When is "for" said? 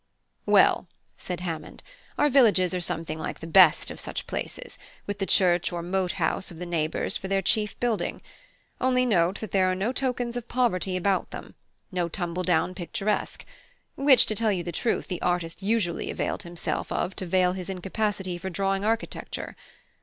7.17-7.27, 18.39-18.49